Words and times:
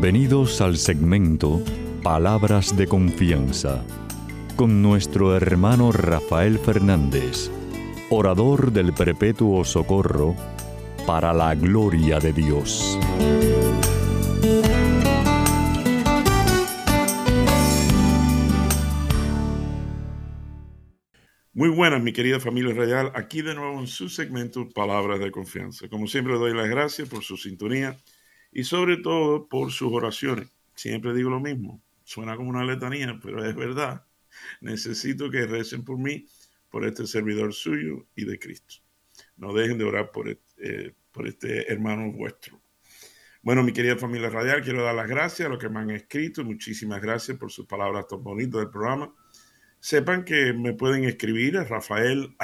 Bienvenidos 0.00 0.60
al 0.60 0.76
segmento 0.76 1.60
Palabras 2.04 2.76
de 2.76 2.86
Confianza 2.86 3.84
con 4.54 4.80
nuestro 4.80 5.36
hermano 5.36 5.90
Rafael 5.90 6.60
Fernández, 6.60 7.50
orador 8.08 8.70
del 8.70 8.92
Perpetuo 8.92 9.64
Socorro, 9.64 10.36
para 11.04 11.32
la 11.32 11.52
gloria 11.56 12.20
de 12.20 12.32
Dios. 12.32 12.96
Muy 21.52 21.70
buenas, 21.70 22.00
mi 22.00 22.12
querida 22.12 22.38
familia 22.38 22.72
radial. 22.72 23.10
Aquí 23.16 23.42
de 23.42 23.56
nuevo 23.56 23.80
en 23.80 23.88
su 23.88 24.08
segmento 24.08 24.68
Palabras 24.68 25.18
de 25.18 25.32
Confianza. 25.32 25.88
Como 25.88 26.06
siempre, 26.06 26.34
doy 26.34 26.54
las 26.54 26.68
gracias 26.68 27.08
por 27.08 27.24
su 27.24 27.36
sintonía 27.36 27.96
y 28.52 28.64
sobre 28.64 28.98
todo 28.98 29.48
por 29.48 29.70
sus 29.70 29.92
oraciones. 29.92 30.48
Siempre 30.74 31.14
digo 31.14 31.30
lo 31.30 31.40
mismo, 31.40 31.82
suena 32.04 32.36
como 32.36 32.50
una 32.50 32.64
letanía, 32.64 33.18
pero 33.22 33.44
es 33.44 33.54
verdad. 33.54 34.04
Necesito 34.60 35.30
que 35.30 35.46
recen 35.46 35.84
por 35.84 35.98
mí, 35.98 36.26
por 36.70 36.84
este 36.84 37.06
servidor 37.06 37.52
suyo 37.52 38.06
y 38.14 38.24
de 38.24 38.38
Cristo. 38.38 38.76
No 39.36 39.52
dejen 39.52 39.78
de 39.78 39.84
orar 39.84 40.10
por, 40.10 40.28
eh, 40.28 40.94
por 41.12 41.26
este 41.26 41.72
hermano 41.72 42.12
vuestro. 42.12 42.60
Bueno, 43.42 43.62
mi 43.62 43.72
querida 43.72 43.96
familia 43.96 44.30
radial, 44.30 44.62
quiero 44.62 44.82
dar 44.82 44.94
las 44.94 45.08
gracias 45.08 45.46
a 45.46 45.48
los 45.48 45.58
que 45.58 45.68
me 45.68 45.80
han 45.80 45.90
escrito. 45.90 46.44
Muchísimas 46.44 47.00
gracias 47.00 47.38
por 47.38 47.50
sus 47.50 47.66
palabras 47.66 48.06
tan 48.08 48.22
bonitas 48.22 48.60
del 48.60 48.70
programa. 48.70 49.14
Sepan 49.80 50.24
que 50.24 50.52
me 50.52 50.74
pueden 50.74 51.04
escribir 51.04 51.56
a 51.56 51.64
rafael 51.64 52.36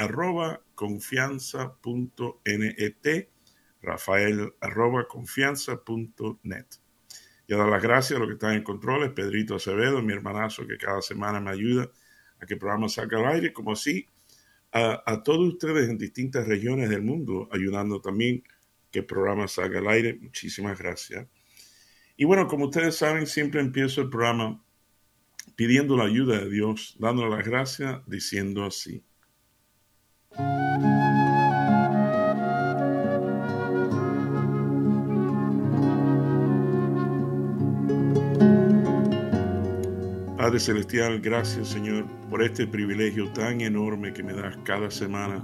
confianza.net 0.73 3.34
rafael 3.85 4.53
arroba 4.59 5.07
confianza.net. 5.07 6.65
Y 7.47 7.53
a 7.53 7.57
dar 7.57 7.69
las 7.69 7.83
gracias 7.83 8.17
a 8.17 8.19
los 8.19 8.27
que 8.27 8.33
están 8.33 8.53
en 8.53 8.63
controles, 8.63 9.11
Pedrito 9.11 9.55
Acevedo, 9.55 10.01
mi 10.01 10.13
hermanazo 10.13 10.65
que 10.65 10.77
cada 10.77 11.01
semana 11.01 11.39
me 11.39 11.51
ayuda 11.51 11.91
a 12.41 12.45
que 12.45 12.55
el 12.55 12.59
programa 12.59 12.89
salga 12.89 13.19
al 13.19 13.35
aire, 13.35 13.53
como 13.53 13.71
así 13.71 14.07
a, 14.71 15.03
a 15.05 15.23
todos 15.23 15.53
ustedes 15.53 15.87
en 15.89 15.97
distintas 15.97 16.47
regiones 16.47 16.89
del 16.89 17.03
mundo, 17.03 17.47
ayudando 17.51 18.01
también 18.01 18.43
que 18.91 18.99
el 18.99 19.05
programa 19.05 19.47
salga 19.47 19.79
al 19.79 19.87
aire. 19.87 20.17
Muchísimas 20.19 20.77
gracias. 20.79 21.27
Y 22.17 22.25
bueno, 22.25 22.47
como 22.47 22.65
ustedes 22.65 22.95
saben, 22.95 23.27
siempre 23.27 23.61
empiezo 23.61 24.01
el 24.01 24.09
programa 24.09 24.63
pidiendo 25.55 25.97
la 25.97 26.05
ayuda 26.05 26.39
de 26.39 26.49
Dios, 26.49 26.95
dándole 26.99 27.35
las 27.35 27.45
gracias, 27.45 28.01
diciendo 28.07 28.65
así. 28.65 29.03
Padre 40.45 40.59
Celestial, 40.59 41.19
gracias 41.21 41.69
Señor 41.69 42.05
por 42.29 42.43
este 42.43 42.67
privilegio 42.67 43.27
tan 43.33 43.61
enorme 43.61 44.13
que 44.13 44.21
me 44.21 44.31
das 44.31 44.55
cada 44.63 44.91
semana 44.91 45.43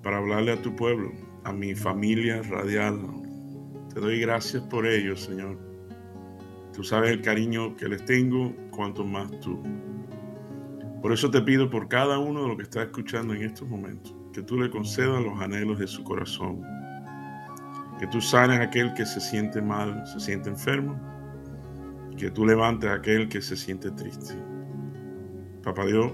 para 0.00 0.18
hablarle 0.18 0.52
a 0.52 0.62
tu 0.62 0.76
pueblo, 0.76 1.10
a 1.42 1.52
mi 1.52 1.74
familia 1.74 2.40
radial. 2.42 3.00
Te 3.92 3.98
doy 3.98 4.20
gracias 4.20 4.62
por 4.62 4.86
ello, 4.86 5.16
Señor. 5.16 5.58
Tú 6.72 6.84
sabes 6.84 7.10
el 7.10 7.20
cariño 7.20 7.74
que 7.74 7.88
les 7.88 8.04
tengo, 8.04 8.54
cuanto 8.70 9.04
más 9.04 9.28
tú. 9.40 9.60
Por 11.02 11.12
eso 11.12 11.28
te 11.28 11.42
pido 11.42 11.68
por 11.68 11.88
cada 11.88 12.20
uno 12.20 12.42
de 12.42 12.48
los 12.50 12.56
que 12.56 12.62
está 12.62 12.84
escuchando 12.84 13.34
en 13.34 13.42
estos 13.42 13.68
momentos, 13.68 14.14
que 14.32 14.42
tú 14.42 14.56
le 14.56 14.70
concedas 14.70 15.20
los 15.20 15.40
anhelos 15.40 15.80
de 15.80 15.88
su 15.88 16.04
corazón, 16.04 16.62
que 17.98 18.06
tú 18.06 18.20
sanes 18.20 18.60
a 18.60 18.62
aquel 18.62 18.94
que 18.94 19.04
se 19.04 19.20
siente 19.20 19.60
mal, 19.60 20.06
se 20.06 20.20
siente 20.20 20.48
enfermo, 20.48 21.13
que 22.16 22.30
tú 22.30 22.46
levantes 22.46 22.88
a 22.90 22.94
aquel 22.94 23.28
que 23.28 23.40
se 23.42 23.56
siente 23.56 23.90
triste. 23.90 24.34
Papá 25.62 25.86
Dios, 25.86 26.12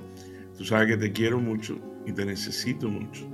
tú 0.56 0.64
sabes 0.64 0.88
que 0.88 0.96
te 0.96 1.12
quiero 1.12 1.38
mucho 1.38 1.78
y 2.06 2.12
te 2.12 2.24
necesito 2.24 2.88
mucho. 2.88 3.28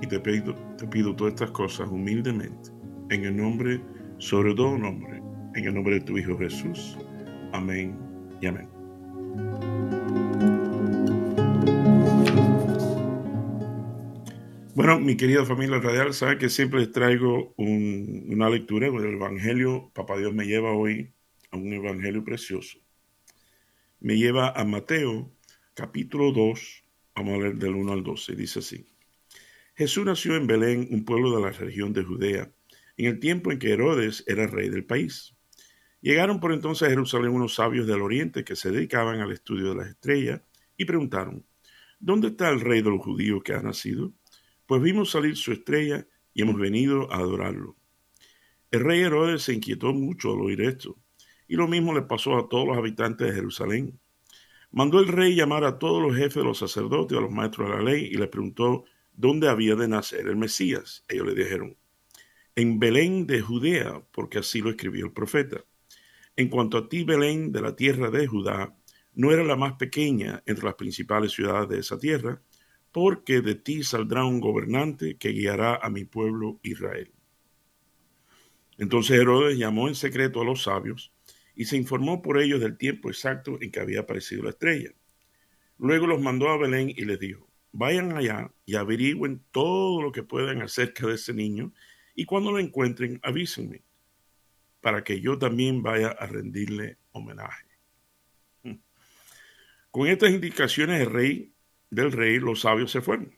Y 0.00 0.06
te 0.06 0.20
pido, 0.20 0.54
te 0.76 0.86
pido 0.86 1.14
todas 1.14 1.34
estas 1.34 1.50
cosas 1.50 1.88
humildemente, 1.88 2.70
en 3.10 3.24
el 3.24 3.36
nombre, 3.36 3.80
sobre 4.18 4.54
todo 4.54 4.78
nombre, 4.78 5.20
en 5.54 5.64
el 5.64 5.74
nombre 5.74 5.94
de 5.94 6.00
tu 6.02 6.16
Hijo 6.16 6.38
Jesús. 6.38 6.96
Amén 7.52 7.98
y 8.40 8.46
amén. 8.46 8.68
Bueno, 14.74 15.00
mi 15.00 15.16
querida 15.16 15.44
familia 15.44 15.80
radial, 15.80 16.14
sabe 16.14 16.38
que 16.38 16.48
siempre 16.48 16.78
les 16.78 16.92
traigo 16.92 17.52
una 17.56 18.48
lectura 18.48 18.88
del 18.88 19.14
Evangelio. 19.14 19.90
Papá 19.92 20.16
Dios 20.16 20.32
me 20.32 20.46
lleva 20.46 20.70
hoy 20.70 21.12
a 21.50 21.56
un 21.56 21.72
evangelio 21.72 22.24
precioso. 22.24 22.78
Me 24.00 24.16
lleva 24.16 24.50
a 24.50 24.64
Mateo 24.64 25.32
capítulo 25.74 26.32
2, 26.32 26.84
vamos 27.14 27.34
a 27.34 27.38
leer 27.38 27.56
del 27.56 27.74
1 27.74 27.92
al 27.92 28.02
12, 28.02 28.36
dice 28.36 28.58
así. 28.60 28.86
Jesús 29.74 30.04
nació 30.04 30.36
en 30.36 30.46
Belén, 30.46 30.88
un 30.90 31.04
pueblo 31.04 31.34
de 31.34 31.42
la 31.42 31.50
región 31.52 31.92
de 31.92 32.02
Judea, 32.02 32.52
en 32.96 33.06
el 33.06 33.20
tiempo 33.20 33.52
en 33.52 33.58
que 33.58 33.72
Herodes 33.72 34.24
era 34.26 34.46
rey 34.46 34.68
del 34.68 34.84
país. 34.84 35.36
Llegaron 36.00 36.40
por 36.40 36.52
entonces 36.52 36.86
a 36.86 36.90
Jerusalén 36.90 37.30
unos 37.30 37.54
sabios 37.54 37.86
del 37.86 38.02
oriente 38.02 38.44
que 38.44 38.56
se 38.56 38.70
dedicaban 38.70 39.20
al 39.20 39.32
estudio 39.32 39.70
de 39.70 39.76
las 39.76 39.88
estrellas 39.88 40.42
y 40.76 40.84
preguntaron, 40.84 41.44
¿dónde 41.98 42.28
está 42.28 42.48
el 42.50 42.60
rey 42.60 42.82
de 42.82 42.90
los 42.90 43.02
judíos 43.02 43.42
que 43.42 43.54
ha 43.54 43.62
nacido? 43.62 44.12
Pues 44.66 44.82
vimos 44.82 45.10
salir 45.10 45.36
su 45.36 45.52
estrella 45.52 46.06
y 46.34 46.42
hemos 46.42 46.58
venido 46.58 47.12
a 47.12 47.16
adorarlo. 47.16 47.76
El 48.70 48.80
rey 48.80 49.00
Herodes 49.00 49.42
se 49.42 49.54
inquietó 49.54 49.92
mucho 49.92 50.32
al 50.32 50.40
oír 50.40 50.60
esto 50.60 50.98
y 51.48 51.56
lo 51.56 51.66
mismo 51.66 51.94
le 51.94 52.02
pasó 52.02 52.36
a 52.36 52.48
todos 52.48 52.68
los 52.68 52.76
habitantes 52.76 53.26
de 53.26 53.34
Jerusalén. 53.34 53.98
Mandó 54.70 55.00
el 55.00 55.08
rey 55.08 55.34
llamar 55.34 55.64
a 55.64 55.78
todos 55.78 56.02
los 56.02 56.14
jefes 56.14 56.36
de 56.36 56.44
los 56.44 56.58
sacerdotes 56.58 57.16
a 57.16 57.22
los 57.22 57.30
maestros 57.30 57.70
de 57.70 57.76
la 57.76 57.82
ley 57.82 58.04
y 58.04 58.16
le 58.16 58.28
preguntó 58.28 58.84
dónde 59.14 59.48
había 59.48 59.74
de 59.74 59.88
nacer 59.88 60.28
el 60.28 60.36
Mesías. 60.36 61.04
Ellos 61.08 61.26
le 61.26 61.34
dijeron, 61.34 61.76
en 62.54 62.78
Belén 62.78 63.26
de 63.26 63.40
Judea, 63.40 64.02
porque 64.12 64.38
así 64.38 64.60
lo 64.60 64.70
escribió 64.70 65.06
el 65.06 65.12
profeta. 65.12 65.64
En 66.36 66.48
cuanto 66.48 66.76
a 66.76 66.88
ti, 66.88 67.02
Belén, 67.02 67.50
de 67.50 67.62
la 67.62 67.74
tierra 67.74 68.10
de 68.10 68.26
Judá, 68.26 68.76
no 69.14 69.32
era 69.32 69.42
la 69.42 69.56
más 69.56 69.72
pequeña 69.74 70.42
entre 70.44 70.66
las 70.66 70.74
principales 70.74 71.32
ciudades 71.32 71.68
de 71.68 71.78
esa 71.78 71.98
tierra, 71.98 72.42
porque 72.92 73.40
de 73.40 73.54
ti 73.54 73.82
saldrá 73.82 74.24
un 74.24 74.40
gobernante 74.40 75.16
que 75.16 75.30
guiará 75.30 75.76
a 75.76 75.88
mi 75.88 76.04
pueblo 76.04 76.60
Israel. 76.62 77.10
Entonces 78.76 79.18
Herodes 79.18 79.58
llamó 79.58 79.88
en 79.88 79.94
secreto 79.94 80.40
a 80.40 80.44
los 80.44 80.62
sabios 80.62 81.12
y 81.58 81.64
se 81.64 81.76
informó 81.76 82.22
por 82.22 82.38
ellos 82.38 82.60
del 82.60 82.78
tiempo 82.78 83.10
exacto 83.10 83.58
en 83.60 83.72
que 83.72 83.80
había 83.80 84.00
aparecido 84.00 84.44
la 84.44 84.50
estrella. 84.50 84.92
Luego 85.76 86.06
los 86.06 86.20
mandó 86.20 86.50
a 86.50 86.56
Belén 86.56 86.88
y 86.88 87.04
les 87.04 87.18
dijo, 87.18 87.50
vayan 87.72 88.16
allá 88.16 88.52
y 88.64 88.76
averigüen 88.76 89.42
todo 89.50 90.00
lo 90.00 90.12
que 90.12 90.22
puedan 90.22 90.62
acerca 90.62 91.08
de 91.08 91.16
ese 91.16 91.34
niño 91.34 91.72
y 92.14 92.26
cuando 92.26 92.52
lo 92.52 92.60
encuentren 92.60 93.18
avísenme 93.24 93.82
para 94.80 95.02
que 95.02 95.20
yo 95.20 95.36
también 95.36 95.82
vaya 95.82 96.10
a 96.10 96.26
rendirle 96.26 96.98
homenaje. 97.10 97.66
Con 99.90 100.06
estas 100.06 100.30
indicaciones 100.30 101.00
del 101.00 101.10
rey, 101.10 101.54
del 101.90 102.12
rey, 102.12 102.38
los 102.38 102.60
sabios 102.60 102.92
se 102.92 103.00
fueron. 103.00 103.36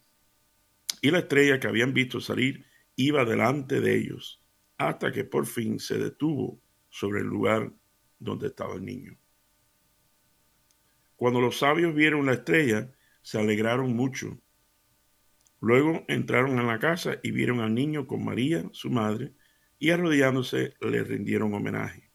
Y 1.00 1.10
la 1.10 1.20
estrella 1.20 1.58
que 1.58 1.68
habían 1.68 1.94
visto 1.94 2.20
salir 2.20 2.66
iba 2.96 3.24
delante 3.24 3.80
de 3.80 3.96
ellos, 3.96 4.42
hasta 4.76 5.10
que 5.10 5.24
por 5.24 5.46
fin 5.46 5.78
se 5.78 5.96
detuvo 5.96 6.60
sobre 6.90 7.20
el 7.20 7.26
lugar 7.26 7.72
donde 8.20 8.46
estaba 8.46 8.74
el 8.74 8.84
niño. 8.84 9.18
Cuando 11.16 11.40
los 11.40 11.58
sabios 11.58 11.94
vieron 11.94 12.26
la 12.26 12.34
estrella, 12.34 12.92
se 13.22 13.38
alegraron 13.38 13.94
mucho. 13.94 14.38
Luego 15.60 16.04
entraron 16.08 16.58
en 16.58 16.66
la 16.66 16.78
casa 16.78 17.18
y 17.22 17.32
vieron 17.32 17.60
al 17.60 17.74
niño 17.74 18.06
con 18.06 18.24
María, 18.24 18.68
su 18.72 18.90
madre, 18.90 19.34
y 19.78 19.90
arrodillándose 19.90 20.74
le 20.80 21.02
rindieron 21.02 21.52
homenaje. 21.52 22.10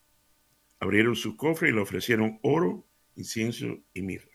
Abrieron 0.80 1.14
sus 1.14 1.36
cofres 1.36 1.72
y 1.72 1.74
le 1.74 1.82
ofrecieron 1.82 2.38
oro, 2.42 2.86
incienso 3.14 3.78
y 3.92 4.02
mirra. 4.02 4.30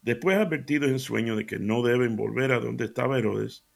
Después, 0.00 0.36
advertidos 0.36 0.90
en 0.90 0.98
sueño 0.98 1.36
de 1.36 1.46
que 1.46 1.58
no 1.58 1.82
deben 1.82 2.16
volver 2.16 2.52
a 2.52 2.60
donde 2.60 2.84
estaba 2.84 3.18
Herodes, 3.18 3.66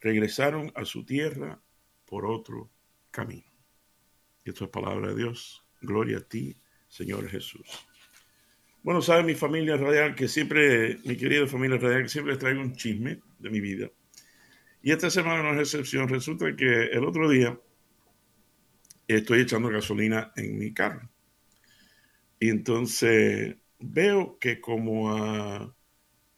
regresaron 0.00 0.72
a 0.74 0.84
su 0.84 1.04
tierra 1.04 1.62
por 2.04 2.26
otro 2.26 2.70
camino. 3.10 3.50
Y 4.44 4.50
esto 4.50 4.64
es 4.64 4.70
palabra 4.70 5.08
de 5.08 5.16
Dios. 5.16 5.63
Gloria 5.84 6.18
a 6.18 6.20
ti, 6.20 6.56
Señor 6.88 7.28
Jesús. 7.28 7.66
Bueno, 8.82 9.00
sabe 9.00 9.22
mi 9.22 9.34
familia 9.34 9.76
radial 9.76 10.14
que 10.14 10.28
siempre, 10.28 10.98
mi 11.04 11.16
querida 11.16 11.46
familia 11.46 11.78
radial, 11.78 12.02
que 12.02 12.08
siempre 12.08 12.34
les 12.34 12.40
traigo 12.40 12.60
un 12.60 12.74
chisme 12.74 13.20
de 13.38 13.50
mi 13.50 13.60
vida. 13.60 13.90
Y 14.82 14.92
esta 14.92 15.08
semana 15.08 15.42
no 15.42 15.54
es 15.54 15.72
excepción. 15.72 16.08
Resulta 16.08 16.54
que 16.54 16.84
el 16.84 17.04
otro 17.04 17.30
día 17.30 17.58
estoy 19.08 19.40
echando 19.40 19.70
gasolina 19.70 20.32
en 20.36 20.58
mi 20.58 20.74
carro. 20.74 21.08
Y 22.38 22.50
entonces 22.50 23.56
veo 23.78 24.38
que 24.38 24.60
como 24.60 25.16
a 25.16 25.74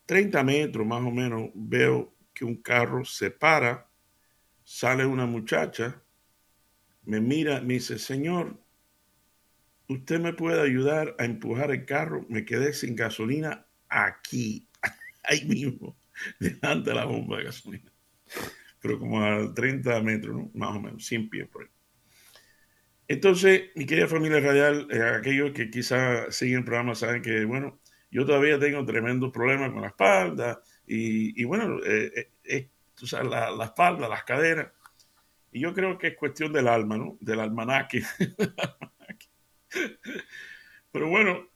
30 0.06 0.44
metros 0.44 0.86
más 0.86 1.04
o 1.04 1.10
menos, 1.10 1.50
veo 1.54 2.14
que 2.32 2.44
un 2.44 2.62
carro 2.62 3.04
se 3.04 3.32
para, 3.32 3.90
sale 4.62 5.04
una 5.04 5.26
muchacha, 5.26 6.02
me 7.04 7.20
mira, 7.20 7.60
me 7.60 7.74
dice, 7.74 7.98
Señor, 7.98 8.56
usted 9.88 10.20
me 10.20 10.32
puede 10.32 10.60
ayudar 10.60 11.14
a 11.18 11.24
empujar 11.24 11.70
el 11.70 11.84
carro, 11.84 12.24
me 12.28 12.44
quedé 12.44 12.72
sin 12.72 12.96
gasolina 12.96 13.66
aquí, 13.88 14.68
ahí 15.24 15.44
mismo, 15.44 15.96
delante 16.40 16.90
de 16.90 16.96
la 16.96 17.04
bomba 17.04 17.38
de 17.38 17.44
gasolina. 17.44 17.92
Pero 18.80 18.98
como 18.98 19.22
a 19.22 19.52
30 19.54 20.00
metros, 20.02 20.54
más 20.54 20.76
o 20.76 20.80
menos, 20.80 21.04
100 21.06 21.30
pies 21.30 21.48
por 21.48 21.62
ahí. 21.62 21.68
Entonces, 23.08 23.70
mi 23.76 23.86
querida 23.86 24.08
familia 24.08 24.40
radial, 24.40 24.88
eh, 24.90 25.00
aquellos 25.00 25.52
que 25.52 25.70
quizá 25.70 26.30
siguen 26.32 26.58
el 26.58 26.64
programa 26.64 26.94
saben 26.94 27.22
que, 27.22 27.44
bueno, 27.44 27.78
yo 28.10 28.26
todavía 28.26 28.58
tengo 28.58 28.84
tremendos 28.84 29.32
problemas 29.32 29.70
con 29.70 29.82
la 29.82 29.88
espalda 29.88 30.60
y, 30.86 31.44
bueno, 31.44 31.78
eh, 31.84 32.30
eh, 32.44 32.70
la, 33.12 33.50
la, 33.50 33.64
espalda, 33.66 34.08
las 34.08 34.24
caderas. 34.24 34.68
Y 35.52 35.60
yo 35.60 35.72
creo 35.72 35.98
que 35.98 36.08
es 36.08 36.16
cuestión 36.16 36.52
del 36.52 36.68
alma, 36.68 36.96
¿no? 36.96 37.16
Del 37.20 37.40
almanaque. 37.40 38.02
Pero 40.92 41.08
bueno, 41.08 41.48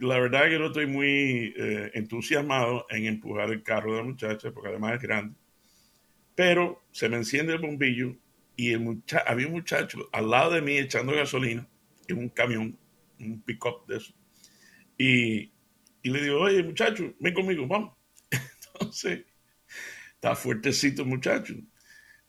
la 0.00 0.18
verdad 0.18 0.48
que 0.48 0.58
no 0.58 0.66
estoy 0.66 0.86
muy 0.86 1.52
entusiasmado 1.94 2.86
en 2.90 3.06
empujar 3.06 3.50
el 3.50 3.62
carro 3.62 3.92
de 3.92 3.98
la 3.98 4.04
muchacha, 4.04 4.52
porque 4.52 4.68
además 4.68 4.94
es 4.94 5.00
grande. 5.00 5.36
Pero 6.34 6.84
se 6.92 7.08
me 7.08 7.16
enciende 7.16 7.54
el 7.54 7.60
bombillo 7.60 8.16
y 8.56 8.72
el 8.72 9.02
había 9.26 9.46
un 9.46 9.52
muchacho 9.52 10.08
al 10.12 10.30
lado 10.30 10.52
de 10.52 10.62
mí 10.62 10.78
echando 10.78 11.14
gasolina 11.14 11.68
en 12.08 12.18
un 12.18 12.28
camión, 12.28 12.78
un 13.18 13.42
pick-up 13.42 13.86
de 13.86 13.96
eso. 13.96 14.14
Y, 14.96 15.52
y, 16.02 16.10
le 16.10 16.22
digo, 16.22 16.40
oye, 16.40 16.62
muchacho, 16.62 17.12
ven 17.18 17.34
conmigo, 17.34 17.66
vamos. 17.66 17.96
Entonces, 18.74 19.24
está 20.14 20.36
fuertecito 20.36 21.04
muchacho. 21.04 21.54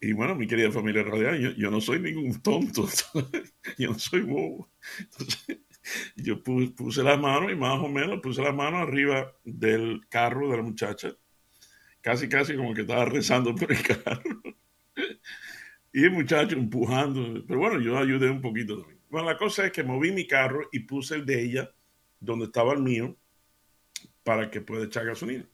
Y 0.05 0.13
bueno, 0.13 0.35
mi 0.35 0.45
querida 0.45 0.71
familia 0.71 1.01
radial, 1.01 1.55
yo, 1.57 1.71
no 1.71 1.81
soy 1.81 1.99
ningún 1.99 2.39
tonto, 2.39 2.87
yo 3.79 3.89
no 3.89 3.97
soy 3.97 4.21
bobo. 4.21 4.69
Entonces, 4.99 5.57
yo 6.15 6.43
puse, 6.43 6.67
puse 6.73 7.01
la 7.01 7.17
mano 7.17 7.49
y 7.49 7.55
más 7.55 7.79
o 7.79 7.89
menos 7.89 8.19
puse 8.21 8.43
la 8.43 8.51
mano 8.51 8.77
arriba 8.77 9.33
del 9.43 10.01
carro 10.07 10.51
de 10.51 10.57
la 10.57 10.61
muchacha, 10.61 11.11
casi, 12.01 12.29
casi 12.29 12.55
como 12.55 12.75
que 12.75 12.81
estaba 12.81 13.05
rezando 13.05 13.55
por 13.55 13.71
el 13.71 13.81
carro. 14.03 14.41
Y 15.91 16.03
el 16.03 16.11
muchacho 16.11 16.55
empujando. 16.55 17.43
Pero 17.47 17.59
bueno, 17.59 17.81
yo 17.81 17.97
ayudé 17.97 18.29
un 18.29 18.41
poquito 18.41 18.77
también. 18.77 19.01
Bueno, 19.09 19.27
la 19.27 19.37
cosa 19.39 19.65
es 19.65 19.71
que 19.71 19.83
moví 19.83 20.11
mi 20.11 20.27
carro 20.27 20.69
y 20.71 20.81
puse 20.81 21.15
el 21.15 21.25
de 21.25 21.43
ella 21.43 21.73
donde 22.19 22.45
estaba 22.45 22.73
el 22.73 22.83
mío 22.83 23.17
para 24.23 24.51
que 24.51 24.61
pueda 24.61 24.85
echar 24.85 25.07
gasolina. 25.07 25.49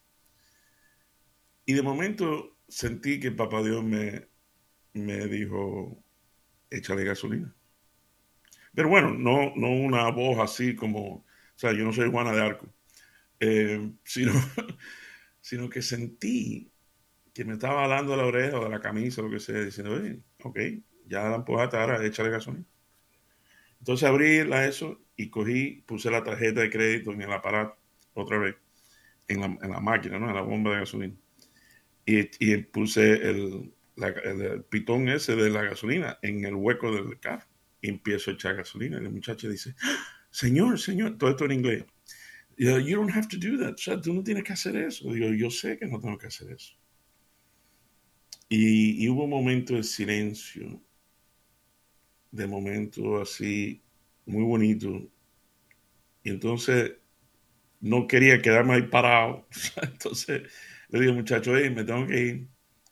Y 1.66 1.72
de 1.72 1.82
momento 1.82 2.58
sentí 2.68 3.18
que 3.18 3.32
papá 3.32 3.64
Dios 3.64 3.82
me, 3.82 4.31
me 4.94 5.28
dijo, 5.28 6.04
échale 6.70 7.04
gasolina. 7.04 7.54
Pero 8.74 8.90
bueno, 8.90 9.12
no, 9.14 9.54
no 9.56 9.70
una 9.70 10.10
voz 10.12 10.40
así 10.40 10.76
como, 10.76 11.02
o 11.10 11.26
sea, 11.56 11.74
yo 11.74 11.84
no 11.84 11.94
soy 11.94 12.10
Juana 12.10 12.32
de 12.32 12.42
Arco, 12.42 12.68
eh, 13.40 13.92
sino, 14.04 14.34
sino 15.42 15.70
que 15.70 15.82
sentí 15.82 16.72
que 17.34 17.46
me 17.46 17.54
estaba 17.54 18.02
de 18.02 18.18
la 18.18 18.26
oreja 18.26 18.60
o 18.60 18.64
de 18.64 18.70
la 18.70 18.82
camisa 18.82 19.22
lo 19.22 19.30
que 19.30 19.40
sea, 19.40 19.62
diciendo, 19.62 19.94
oye, 19.94 20.20
ok, 20.44 20.60
ya 21.08 21.30
la 21.30 21.38
empujaste, 21.38 21.78
ahora 21.78 22.04
échale 22.06 22.30
gasolina. 22.30 22.66
Entonces 23.80 24.08
abrí 24.08 24.44
la 24.44 24.68
eso 24.68 25.02
y 25.16 25.30
cogí, 25.30 25.84
puse 25.86 26.12
la 26.12 26.24
tarjeta 26.24 26.62
de 26.62 26.70
crédito 26.70 27.12
en 27.12 27.22
el 27.22 27.32
aparato, 27.32 27.78
otra 28.14 28.38
vez, 28.38 28.56
en 29.28 29.42
la, 29.42 29.46
en 29.48 29.72
la 29.72 29.80
máquina, 29.80 30.20
¿no? 30.20 30.30
En 30.30 30.36
la 30.36 30.42
bomba 30.42 30.72
de 30.72 30.80
gasolina. 30.82 31.16
Y, 32.06 32.30
y 32.40 32.58
puse 32.58 33.14
el, 33.30 33.74
el, 33.98 34.64
pitón 34.64 35.10
ese 35.10 35.36
de 35.36 35.50
la 35.50 35.64
gasolina 35.64 36.20
en 36.22 36.46
el 36.46 36.56
hueco 36.56 36.94
del 36.94 37.20
carro. 37.20 37.46
Y 37.82 37.90
empiezo 37.90 38.32
a 38.32 38.34
echar 38.36 38.56
gasolina. 38.56 39.00
Y 39.02 39.06
el 39.06 39.12
muchacho 39.12 39.50
dice, 39.50 39.76
señor, 40.30 40.80
señor, 40.80 41.18
todo 41.18 41.32
esto 41.32 41.46
en 41.46 41.52
inglés. 41.52 41.86
You 42.58 42.96
don't 42.96 43.12
have 43.12 43.28
to 43.30 43.38
do 43.38 43.58
that. 43.58 43.74
O 43.74 43.78
sea, 43.78 44.00
tú 44.00 44.14
no 44.14 44.24
tienes 44.24 44.44
que 44.44 44.54
hacer 44.54 44.76
eso. 44.76 45.12
Digo, 45.12 45.30
yo 45.34 45.50
sé 45.50 45.78
que 45.80 45.88
no 45.88 46.00
tengo 46.00 46.18
que 46.18 46.28
hacer 46.28 46.52
eso. 46.52 46.76
Y, 48.54 49.08
hubo 49.08 49.24
un 49.24 49.30
momento 49.30 49.76
de 49.76 49.84
silencio, 49.84 50.84
de 52.32 52.48
momento 52.48 53.22
así 53.22 53.82
muy 54.26 54.44
bonito. 54.44 55.10
Y 56.24 56.30
entonces 56.32 56.92
no 57.80 58.08
quería 58.08 58.42
quedarme 58.42 58.74
ahí 58.74 58.82
parado. 58.84 59.48
Entonces 59.82 60.52
le 60.90 61.00
digo, 61.00 61.14
muchacho, 61.14 61.52
me 61.54 61.84
tengo 61.86 62.06
que 62.06 62.20
ir, 62.20 62.48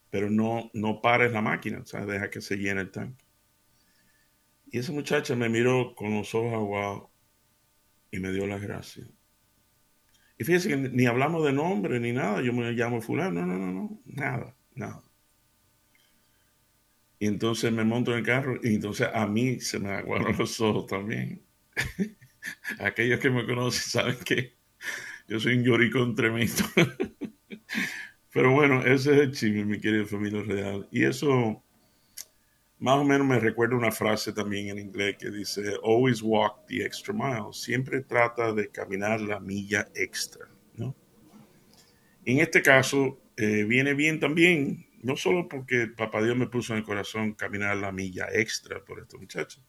pero 0.09 0.29
no, 0.29 0.71
no 0.73 1.01
pares 1.01 1.31
la 1.31 1.41
máquina, 1.41 1.79
o 1.79 1.85
sea, 1.85 2.06
deja 2.06 2.29
que 2.29 2.41
se 2.41 2.57
llene 2.57 2.81
el 2.81 2.91
tanque. 2.91 3.25
Y 4.71 4.79
esa 4.79 4.91
muchacha 4.91 5.35
me 5.35 5.50
miró 5.50 5.95
con 5.95 6.13
los 6.13 6.33
ojos 6.35 6.53
aguados 6.53 7.09
y 8.11 8.19
me 8.19 8.31
dio 8.31 8.45
las 8.47 8.61
gracias. 8.61 9.07
Y 10.38 10.44
fíjese 10.44 10.69
que 10.69 10.77
ni 10.77 11.06
hablamos 11.06 11.45
de 11.45 11.51
nombre 11.51 12.00
ni 12.00 12.13
nada, 12.13 12.41
yo 12.41 12.53
me 12.53 12.71
llamo 12.71 13.01
fulano, 13.01 13.45
no, 13.45 13.45
no, 13.45 13.57
no, 13.57 13.71
no, 13.71 14.01
nada, 14.06 14.56
nada. 14.73 15.03
Y 17.19 17.27
entonces 17.27 17.71
me 17.73 17.83
monto 17.83 18.12
en 18.12 18.19
el 18.19 18.25
carro 18.25 18.57
y 18.63 18.75
entonces 18.75 19.09
a 19.13 19.27
mí 19.27 19.59
se 19.59 19.79
me 19.79 19.91
aguaron 19.91 20.35
los 20.39 20.59
ojos 20.62 20.88
también. 20.88 21.44
Aquellos 22.79 23.19
que 23.19 23.29
me 23.29 23.45
conocen 23.45 23.83
saben 23.83 24.17
que 24.23 24.55
yo 25.27 25.39
soy 25.39 25.57
un 25.57 25.63
lloricón 25.63 26.15
tremendo. 26.15 26.63
Pero 28.31 28.51
bueno, 28.51 28.81
ese 28.85 29.13
es 29.13 29.19
el 29.21 29.31
chisme, 29.31 29.65
mi 29.65 29.79
querida 29.79 30.05
familia 30.05 30.43
real. 30.43 30.87
Y 30.91 31.03
eso 31.03 31.63
más 32.79 32.97
o 32.97 33.03
menos 33.03 33.27
me 33.27 33.39
recuerda 33.39 33.75
una 33.75 33.91
frase 33.91 34.31
también 34.31 34.69
en 34.69 34.79
inglés 34.79 35.17
que 35.19 35.29
dice, 35.29 35.73
always 35.83 36.21
walk 36.21 36.65
the 36.67 36.85
extra 36.85 37.13
mile. 37.13 37.51
Siempre 37.51 38.01
trata 38.01 38.53
de 38.53 38.69
caminar 38.69 39.19
la 39.19 39.39
milla 39.39 39.87
extra. 39.95 40.47
¿no? 40.75 40.95
En 42.23 42.39
este 42.39 42.61
caso, 42.61 43.19
eh, 43.35 43.65
viene 43.65 43.93
bien 43.93 44.19
también 44.19 44.85
no 45.01 45.15
solo 45.15 45.47
porque 45.47 45.87
Papá 45.87 46.21
Dios 46.21 46.35
me 46.35 46.47
puso 46.47 46.73
en 46.73 46.79
el 46.79 46.85
corazón 46.85 47.33
caminar 47.33 47.77
la 47.77 47.91
milla 47.91 48.27
extra 48.31 48.83
por 48.83 48.99
estos 48.99 49.19
muchachos, 49.19 49.63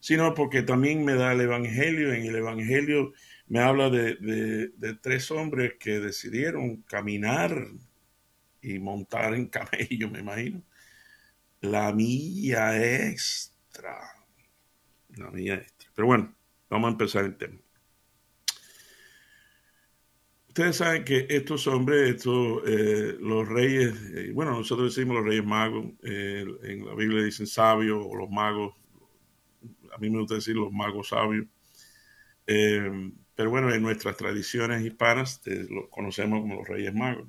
sino 0.00 0.34
porque 0.34 0.62
también 0.62 1.04
me 1.04 1.14
da 1.14 1.32
el 1.32 1.40
Evangelio. 1.40 2.12
En 2.12 2.24
el 2.24 2.36
Evangelio 2.36 3.12
me 3.50 3.58
habla 3.58 3.90
de, 3.90 4.96
tres 5.02 5.28
hombres 5.32 5.74
que 5.80 5.98
decidieron 5.98 6.82
caminar 6.82 7.66
y 8.62 8.78
montar 8.78 9.34
en 9.34 9.46
camello, 9.48 10.08
me 10.08 10.20
imagino. 10.20 10.62
La 11.60 11.92
milla 11.92 13.08
extra. 13.08 13.98
La 15.16 15.32
milla 15.32 15.54
extra. 15.54 15.90
Pero 15.96 16.06
bueno, 16.06 16.32
vamos 16.68 16.88
a 16.88 16.92
empezar 16.92 17.24
el 17.24 17.36
tema. 17.36 17.58
Ustedes 20.46 20.76
saben 20.76 21.04
que 21.04 21.26
estos 21.28 21.66
hombres, 21.66 22.08
estos, 22.08 22.62
eh, 22.68 23.16
los 23.18 23.48
reyes, 23.48 24.00
eh, 24.14 24.30
bueno, 24.32 24.52
nosotros 24.52 24.94
decimos 24.94 25.16
los 25.16 25.24
reyes 25.24 25.44
magos, 25.44 25.86
eh, 26.04 26.44
en 26.62 26.86
la 26.86 26.94
Biblia 26.94 27.24
dicen 27.24 27.48
sabios 27.48 28.06
o 28.08 28.14
los 28.14 28.30
magos, 28.30 28.74
a 29.92 29.98
mí 29.98 30.08
me 30.08 30.20
gusta 30.20 30.36
decir 30.36 30.54
los 30.54 30.72
magos 30.72 31.08
sabios, 31.08 31.46
pero 33.40 33.48
bueno, 33.48 33.72
en 33.72 33.80
nuestras 33.80 34.18
tradiciones 34.18 34.84
hispanas 34.84 35.40
los 35.46 35.88
conocemos 35.88 36.42
como 36.42 36.56
los 36.56 36.68
reyes 36.68 36.92
magos. 36.92 37.26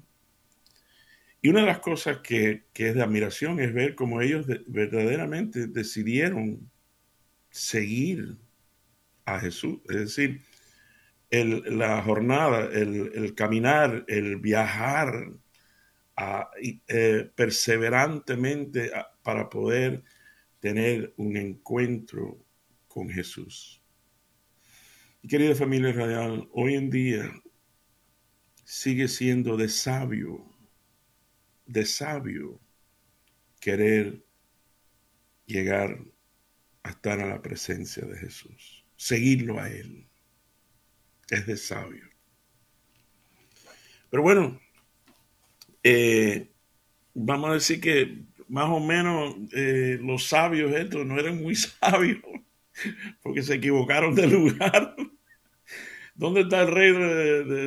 Y 1.41 1.47
una 1.47 1.61
de 1.61 1.67
las 1.67 1.79
cosas 1.79 2.17
que, 2.17 2.65
que 2.73 2.89
es 2.89 2.95
de 2.95 3.01
admiración 3.01 3.61
es 3.61 3.73
ver 3.73 3.95
cómo 3.95 4.19
ellos 4.19 4.45
verdaderamente 4.67 5.67
decidieron 5.67 6.69
seguir 7.49 8.35
a 9.23 9.39
Jesús, 9.39 9.79
es 9.87 9.95
decir, 9.95 10.41
la 11.29 12.01
jornada, 12.01 12.65
el, 12.73 13.33
caminar, 13.33 14.03
el 14.09 14.35
viajar 14.35 15.31
eh, 16.89 17.31
perseverantemente 17.33 18.91
para 19.23 19.49
poder 19.49 20.03
tener 20.59 21.13
un 21.15 21.37
encuentro 21.37 22.37
con 22.89 23.09
Jesús. 23.09 23.80
Querida 25.27 25.53
familia 25.53 25.93
radial, 25.93 26.49
hoy 26.51 26.73
en 26.73 26.89
día 26.89 27.31
sigue 28.63 29.07
siendo 29.07 29.55
de 29.55 29.69
sabio, 29.69 30.43
de 31.67 31.85
sabio 31.85 32.59
querer 33.59 34.25
llegar 35.45 36.03
a 36.81 36.89
estar 36.89 37.19
a 37.19 37.27
la 37.27 37.41
presencia 37.41 38.03
de 38.03 38.17
Jesús, 38.17 38.83
seguirlo 38.95 39.59
a 39.59 39.69
Él 39.69 40.07
es 41.29 41.45
de 41.45 41.55
sabio. 41.55 42.09
Pero 44.09 44.23
bueno, 44.23 44.59
eh, 45.83 46.49
vamos 47.13 47.51
a 47.51 47.53
decir 47.53 47.79
que 47.79 48.23
más 48.47 48.69
o 48.69 48.79
menos 48.79 49.35
eh, 49.53 49.99
los 50.01 50.27
sabios 50.27 50.73
estos 50.73 51.05
no 51.05 51.19
eran 51.19 51.41
muy 51.41 51.55
sabios 51.79 52.19
porque 53.21 53.43
se 53.43 53.55
equivocaron 53.55 54.15
de 54.15 54.27
lugar. 54.27 54.95
¿Dónde 56.21 56.41
está 56.41 56.61
el 56.61 56.67
rey 56.67 56.91
de, 56.93 57.65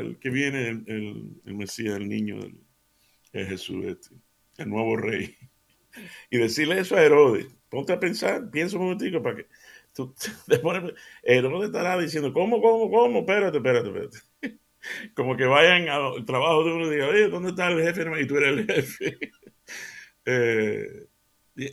el 0.00 0.18
que 0.18 0.30
viene, 0.30 0.68
el, 0.86 1.34
Mesías, 1.44 1.96
el 1.96 2.08
niño 2.08 2.38
de 3.30 3.44
Jesús, 3.44 3.84
este, 3.84 4.14
el 4.56 4.70
nuevo 4.70 4.96
rey? 4.96 5.36
Y 6.30 6.38
decirle 6.38 6.80
eso 6.80 6.96
a 6.96 7.04
Herodes. 7.04 7.46
Ponte 7.68 7.92
a 7.92 8.00
pensar, 8.00 8.50
piensa 8.50 8.78
un 8.78 8.84
momentico 8.84 9.22
para 9.22 9.36
que 9.36 9.46
Herodes 11.22 11.66
estará 11.66 11.96
diciendo, 11.98 12.32
¿cómo, 12.32 12.60
cómo, 12.60 12.90
cómo? 12.90 13.20
Espérate, 13.20 13.58
espérate, 13.58 13.88
espérate. 13.88 14.18
Como 15.14 15.36
que 15.36 15.44
vayan 15.44 15.88
al 15.88 16.24
trabajo 16.24 16.64
de 16.64 16.72
uno 16.72 16.86
y 16.86 16.90
digan, 16.90 17.10
oye, 17.10 17.28
¿dónde 17.28 17.50
está 17.50 17.68
el 17.68 17.82
jefe? 17.82 18.02
Y 18.20 18.26
tú 18.26 18.36
eres 18.38 18.58
el 18.58 18.66
jefe. 18.66 19.18
eh, 20.24 21.06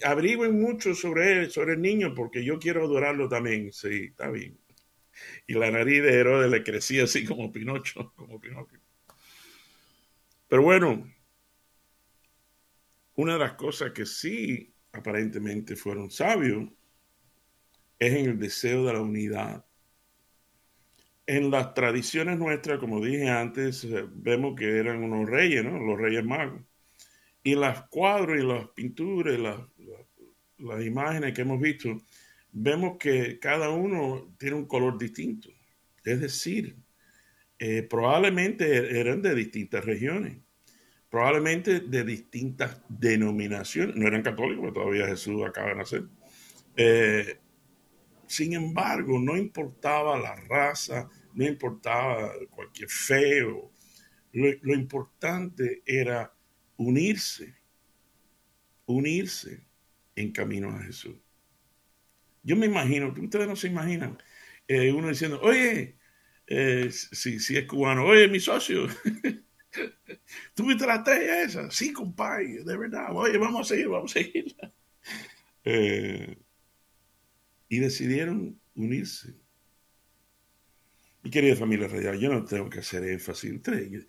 averigüen 0.03 0.61
mucho 0.61 0.93
sobre 0.93 1.31
él, 1.31 1.51
sobre 1.51 1.73
el 1.73 1.81
niño, 1.81 2.13
porque 2.13 2.43
yo 2.43 2.59
quiero 2.59 2.83
adorarlo 2.83 3.27
también. 3.27 3.73
Sí, 3.73 4.09
está 4.11 4.29
bien. 4.29 4.61
Y 5.47 5.53
la 5.53 5.71
nariz 5.71 6.01
de 6.03 6.13
Herodes 6.13 6.49
le 6.49 6.63
crecía 6.63 7.03
así 7.03 7.25
como 7.25 7.51
Pinocho, 7.51 8.13
como 8.15 8.39
Pinocchio. 8.39 8.79
Pero 10.47 10.63
bueno, 10.63 11.09
una 13.15 13.33
de 13.33 13.39
las 13.39 13.53
cosas 13.53 13.91
que 13.91 14.05
sí 14.05 14.73
aparentemente 14.91 15.75
fueron 15.75 16.11
sabios 16.11 16.69
es 17.99 18.13
en 18.13 18.25
el 18.31 18.39
deseo 18.39 18.85
de 18.85 18.93
la 18.93 19.01
unidad. 19.01 19.65
En 21.27 21.51
las 21.51 21.73
tradiciones 21.73 22.39
nuestras, 22.39 22.79
como 22.79 22.99
dije 22.99 23.29
antes, 23.29 23.83
eh, 23.83 24.05
vemos 24.11 24.55
que 24.57 24.77
eran 24.77 25.03
unos 25.03 25.29
reyes, 25.29 25.63
¿no? 25.63 25.79
Los 25.79 25.99
reyes 25.99 26.25
magos. 26.25 26.61
Y 27.43 27.55
las 27.55 27.83
cuadros 27.83 28.39
y 28.39 28.45
las 28.45 28.67
pinturas, 28.69 29.39
las, 29.39 29.59
las 30.57 30.83
imágenes 30.83 31.33
que 31.33 31.41
hemos 31.41 31.59
visto, 31.59 31.97
vemos 32.51 32.97
que 32.99 33.39
cada 33.39 33.69
uno 33.69 34.35
tiene 34.37 34.55
un 34.55 34.65
color 34.65 34.97
distinto. 34.97 35.49
Es 36.03 36.21
decir, 36.21 36.77
eh, 37.59 37.83
probablemente 37.83 38.99
eran 38.99 39.21
de 39.21 39.35
distintas 39.35 39.85
regiones, 39.85 40.37
probablemente 41.09 41.79
de 41.79 42.03
distintas 42.03 42.81
denominaciones. 42.89 43.95
No 43.95 44.07
eran 44.07 44.23
católicos, 44.23 44.63
porque 44.65 44.79
todavía 44.79 45.07
Jesús 45.07 45.43
acaba 45.45 45.69
de 45.69 45.75
nacer. 45.75 46.03
Eh, 46.75 47.37
sin 48.25 48.53
embargo, 48.53 49.19
no 49.19 49.37
importaba 49.37 50.17
la 50.17 50.35
raza, 50.35 51.09
no 51.33 51.45
importaba 51.45 52.31
cualquier 52.49 52.89
fe, 52.89 53.41
lo, 54.33 54.73
importante 54.73 55.83
era 55.85 56.33
unirse, 56.77 57.53
unirse 58.85 59.67
en 60.15 60.31
camino 60.31 60.69
a 60.69 60.79
Jesús. 60.83 61.15
Yo 62.43 62.55
me 62.55 62.65
imagino, 62.65 63.13
ustedes 63.17 63.47
no 63.47 63.55
se 63.55 63.67
imaginan, 63.67 64.17
eh, 64.67 64.91
uno 64.91 65.09
diciendo, 65.09 65.39
oye, 65.41 65.97
eh, 66.47 66.89
si, 66.91 67.39
si, 67.39 67.57
es 67.57 67.65
cubano, 67.67 68.05
oye, 68.05 68.27
mi 68.27 68.39
socio, 68.39 68.87
¿tuviste 70.55 70.87
la 70.87 70.95
estrella 70.95 71.43
esa? 71.43 71.69
Sí, 71.71 71.93
compadre, 71.93 72.63
de 72.63 72.77
verdad, 72.77 73.07
oye, 73.11 73.37
vamos 73.37 73.61
a 73.61 73.75
seguir, 73.75 73.89
vamos 73.89 74.11
a 74.11 74.13
seguir. 74.19 74.55
Eh, 75.63 76.39
y 77.69 77.77
decidieron 77.77 78.59
unirse. 78.73 79.35
Mi 81.21 81.29
querida 81.29 81.55
familia 81.55 81.87
radial, 81.87 82.19
yo 82.19 82.33
no 82.33 82.43
tengo 82.43 82.67
que 82.67 82.79
hacer 82.79 83.03
énfasis. 83.03 83.53
Ustedes, 83.53 84.07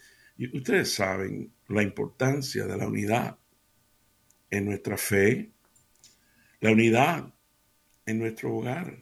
ustedes 0.55 0.95
saben 0.95 1.53
la 1.69 1.83
importancia 1.83 2.65
de 2.65 2.77
la 2.79 2.87
unidad 2.87 3.39
en 4.51 4.65
nuestra 4.65 4.97
fe, 4.97 5.53
la 6.61 6.71
unidad 6.71 7.33
en 8.07 8.19
nuestro 8.19 8.55
hogar, 8.55 8.99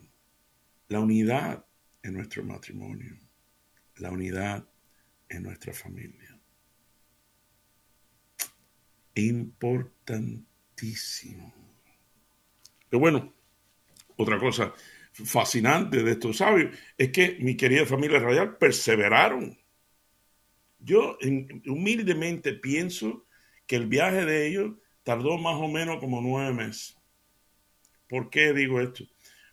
la 0.88 1.00
unidad 1.00 1.64
en 2.02 2.14
nuestro 2.14 2.42
matrimonio, 2.45 3.19
la 3.97 4.11
unidad 4.11 4.66
en 5.28 5.42
nuestra 5.42 5.73
familia. 5.73 6.38
Importantísimo. 9.14 11.54
Pero 12.88 13.00
bueno, 13.00 13.35
otra 14.16 14.38
cosa 14.38 14.73
fascinante 15.12 16.02
de 16.02 16.12
estos 16.12 16.38
sabios 16.38 16.75
es 16.97 17.11
que 17.11 17.37
mi 17.40 17.57
querida 17.57 17.87
familia 17.87 18.19
radial 18.19 18.57
perseveraron. 18.57 19.59
Yo 20.78 21.19
humildemente 21.66 22.54
pienso 22.54 23.26
que 23.66 23.76
el 23.76 23.87
viaje 23.87 24.25
de 24.25 24.49
ellos 24.49 24.73
tardó 25.02 25.38
más 25.38 25.57
o 25.57 25.69
menos 25.69 25.99
como 25.99 26.21
nueve 26.21 26.52
meses. 26.52 27.00
¿Por 28.11 28.29
qué 28.29 28.52
digo 28.52 28.81
esto? 28.81 29.05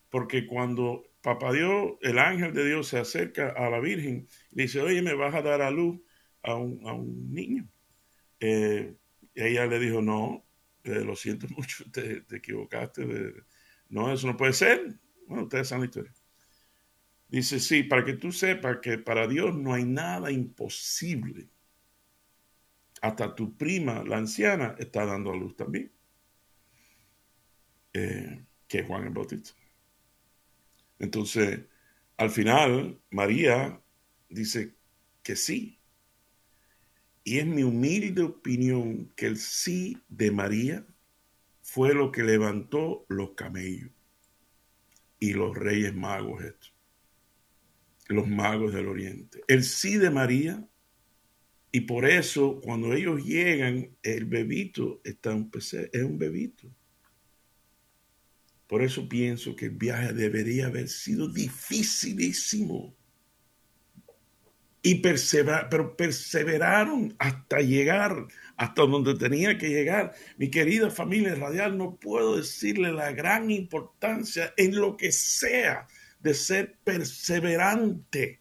Porque 0.10 0.48
cuando 0.48 1.04
Papá 1.22 1.54
Dios, 1.54 1.94
el 2.02 2.18
ángel 2.18 2.54
de 2.54 2.66
Dios, 2.66 2.88
se 2.88 2.98
acerca 2.98 3.50
a 3.50 3.70
la 3.70 3.80
Virgen 3.80 4.28
y 4.52 4.64
dice, 4.64 4.82
oye, 4.82 5.02
me 5.04 5.14
vas 5.14 5.36
a 5.36 5.44
dar 5.44 5.62
a 5.62 5.70
luz 5.70 6.02
a 6.42 6.56
un, 6.56 7.32
niño. 7.32 7.70
Eh, 8.40 8.96
ella 9.36 9.68
le 9.68 9.80
dijo, 9.80 10.02
no, 10.02 10.44
lo 10.84 11.16
siento 11.16 11.48
mucho, 11.56 11.86
te, 11.92 12.22
te 12.22 12.38
equivocaste 12.38 13.06
no, 13.90 14.12
eso 14.12 14.28
no 14.28 14.36
puede 14.36 14.54
ser. 14.54 15.00
Bueno, 15.28 15.44
ustedes 15.44 15.68
saben 15.68 15.82
la 15.82 15.86
historia. 15.86 16.14
Dice, 17.30 17.60
sí, 17.60 17.84
para 17.84 18.04
que 18.04 18.14
tú 18.14 18.32
sepas 18.32 18.80
que 18.82 18.98
para 18.98 19.28
Dios 19.28 19.56
no 19.56 19.74
hay 19.74 19.86
nada 19.86 20.32
imposible. 20.32 21.50
Hasta 23.02 23.36
tu 23.36 23.56
prima, 23.56 24.04
la 24.04 24.18
anciana, 24.18 24.76
está 24.80 25.06
dando 25.06 25.32
a 25.32 25.36
luz 25.36 25.56
también. 25.56 25.92
Eh, 27.94 28.47
que 28.68 28.84
Juan 28.84 29.06
el 29.06 29.10
Bautista. 29.14 29.52
Entonces, 31.00 31.62
al 32.18 32.30
final, 32.30 33.00
María 33.12 33.82
dice 34.30 34.76
que 35.24 35.36
sí. 35.36 35.80
Y 37.24 37.40
es 37.40 37.46
mi 37.46 37.64
humilde 37.64 38.24
opinión 38.24 39.12
que 39.16 39.28
el 39.28 39.38
sí 39.38 40.02
de 40.08 40.32
María 40.32 40.86
fue 41.62 41.94
lo 41.94 42.12
que 42.12 42.24
levantó 42.24 43.06
los 43.10 43.32
camellos 43.32 43.92
y 45.20 45.34
los 45.34 45.56
reyes 45.56 45.94
magos 45.94 46.44
estos, 46.44 46.74
los 48.08 48.28
magos 48.28 48.74
del 48.74 48.88
oriente. 48.88 49.42
El 49.48 49.64
sí 49.64 49.98
de 49.98 50.10
María, 50.10 50.66
y 51.72 51.82
por 51.82 52.06
eso 52.06 52.62
cuando 52.62 52.94
ellos 52.94 53.26
llegan, 53.26 53.98
el 54.02 54.26
bebito 54.26 55.02
está 55.04 55.34
un 55.34 55.52
es 55.54 56.04
un 56.04 56.18
bebito. 56.18 56.70
Por 58.68 58.84
eso 58.84 59.08
pienso 59.08 59.56
que 59.56 59.66
el 59.66 59.72
viaje 59.72 60.14
debería 60.14 60.68
haber 60.68 60.90
sido 60.90 61.30
dificilísimo 61.30 62.96
y 64.88 65.02
pero 65.02 65.98
perseveraron 65.98 67.14
hasta 67.20 67.60
llegar, 67.60 68.28
hasta 68.56 68.84
donde 68.84 69.16
tenía 69.16 69.58
que 69.58 69.70
llegar. 69.70 70.14
Mi 70.38 70.50
querida 70.50 70.90
familia 70.90 71.36
radial, 71.36 71.78
no 71.78 71.98
puedo 71.98 72.38
decirle 72.38 72.94
la 72.94 73.12
gran 73.12 73.52
importancia 73.52 74.54
en 74.56 74.76
lo 74.76 74.96
que 74.96 75.12
sea 75.12 75.88
de 76.22 76.34
ser 76.34 76.78
perseverante 76.86 78.40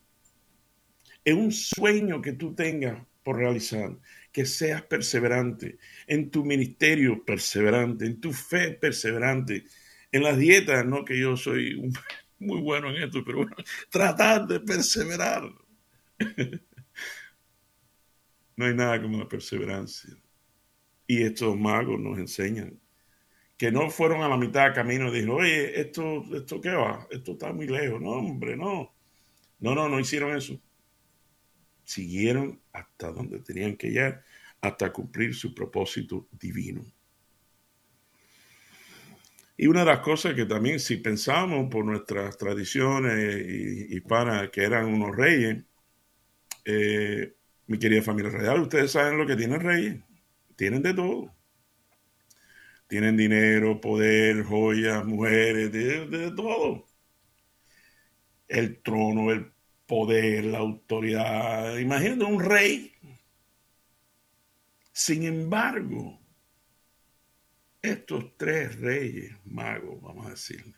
en 1.24 1.36
un 1.36 1.50
sueño 1.50 2.22
que 2.22 2.34
tú 2.34 2.54
tengas 2.54 3.04
por 3.24 3.38
realizar, 3.38 3.96
que 4.30 4.46
seas 4.46 4.82
perseverante 4.82 5.78
en 6.06 6.30
tu 6.30 6.44
ministerio 6.44 7.24
perseverante, 7.24 8.06
en 8.06 8.20
tu 8.20 8.32
fe 8.32 8.70
perseverante, 8.70 9.64
en 10.16 10.22
las 10.22 10.38
dietas, 10.38 10.84
no 10.86 11.04
que 11.04 11.18
yo 11.18 11.36
soy 11.36 11.92
muy 12.38 12.60
bueno 12.60 12.90
en 12.90 13.02
esto, 13.02 13.22
pero 13.24 13.38
bueno, 13.38 13.56
tratar 13.90 14.46
de 14.46 14.60
perseverar 14.60 15.50
no 18.56 18.64
hay 18.64 18.74
nada 18.74 19.00
como 19.00 19.18
la 19.18 19.28
perseverancia. 19.28 20.16
Y 21.06 21.22
estos 21.22 21.56
magos 21.56 22.00
nos 22.00 22.18
enseñan 22.18 22.80
que 23.56 23.70
no 23.70 23.90
fueron 23.90 24.22
a 24.22 24.28
la 24.28 24.36
mitad 24.36 24.64
del 24.64 24.74
camino 24.74 25.08
y 25.08 25.12
dijeron, 25.12 25.36
oye, 25.36 25.80
esto, 25.80 26.24
esto 26.34 26.60
qué 26.60 26.70
va, 26.70 27.06
esto 27.10 27.32
está 27.32 27.52
muy 27.52 27.66
lejos. 27.66 28.00
No, 28.00 28.10
hombre, 28.10 28.56
no. 28.56 28.94
No, 29.58 29.74
no, 29.74 29.88
no 29.88 29.98
hicieron 29.98 30.36
eso. 30.36 30.60
Siguieron 31.84 32.60
hasta 32.72 33.12
donde 33.12 33.38
tenían 33.40 33.76
que 33.76 33.90
llegar, 33.90 34.24
hasta 34.60 34.92
cumplir 34.92 35.34
su 35.34 35.54
propósito 35.54 36.28
divino. 36.32 36.84
Y 39.56 39.66
una 39.68 39.80
de 39.80 39.86
las 39.86 40.00
cosas 40.00 40.34
que 40.34 40.44
también, 40.44 40.78
si 40.80 40.96
pensamos 40.98 41.68
por 41.70 41.84
nuestras 41.84 42.36
tradiciones 42.36 43.90
hispanas, 43.90 44.50
que 44.50 44.62
eran 44.62 44.86
unos 44.86 45.16
reyes, 45.16 45.64
eh, 46.64 47.34
mi 47.66 47.78
querida 47.78 48.02
familia 48.02 48.30
real, 48.30 48.60
ustedes 48.60 48.92
saben 48.92 49.18
lo 49.18 49.26
que 49.26 49.36
tienen 49.36 49.60
reyes. 49.60 49.96
Tienen 50.56 50.82
de 50.82 50.94
todo. 50.94 51.34
Tienen 52.88 53.16
dinero, 53.16 53.80
poder, 53.80 54.44
joyas, 54.44 55.04
mujeres, 55.04 55.72
de, 55.72 56.32
todo. 56.36 56.86
El 58.48 58.80
trono, 58.82 59.32
el 59.32 59.52
poder, 59.86 60.44
la 60.44 60.58
autoridad. 60.58 61.78
Imagínate 61.78 62.24
un 62.24 62.40
rey. 62.40 62.92
Sin 64.92 65.24
embargo, 65.24 66.18
estos 67.82 68.36
tres 68.36 68.78
reyes 68.80 69.36
magos, 69.44 70.00
vamos 70.00 70.26
a 70.26 70.30
decirle, 70.30 70.74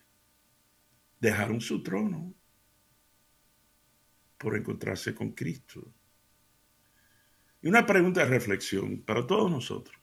dejaron 1.21 1.61
su 1.61 1.83
trono 1.83 2.35
por 4.37 4.57
encontrarse 4.57 5.15
con 5.15 5.33
Cristo. 5.33 5.93
Y 7.61 7.69
una 7.69 7.85
pregunta 7.85 8.21
de 8.21 8.31
reflexión 8.31 9.03
para 9.03 9.27
todos 9.27 9.51
nosotros. 9.51 9.97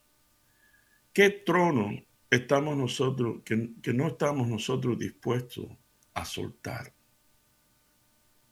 ¿Qué 1.14 1.30
trono 1.30 1.92
estamos 2.36 2.78
nosotros, 2.78 3.42
que, 3.44 3.94
no 3.94 4.08
estamos 4.08 4.48
nosotros 4.48 4.98
dispuestos 4.98 5.68
a 6.14 6.26
soltar 6.26 6.94